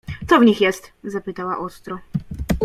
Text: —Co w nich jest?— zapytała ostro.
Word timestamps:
—Co 0.29 0.39
w 0.39 0.43
nich 0.43 0.61
jest?— 0.61 0.93
zapytała 1.03 1.57
ostro. 1.57 1.99